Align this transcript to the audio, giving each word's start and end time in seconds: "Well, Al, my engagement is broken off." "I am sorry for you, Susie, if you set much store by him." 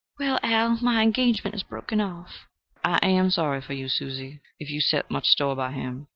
"Well, 0.17 0.39
Al, 0.41 0.79
my 0.81 1.03
engagement 1.03 1.53
is 1.55 1.61
broken 1.61 2.01
off." 2.01 2.47
"I 2.83 2.97
am 3.07 3.29
sorry 3.29 3.61
for 3.61 3.73
you, 3.73 3.87
Susie, 3.87 4.41
if 4.59 4.67
you 4.67 4.81
set 4.81 5.11
much 5.11 5.27
store 5.27 5.55
by 5.55 5.73
him." 5.73 6.07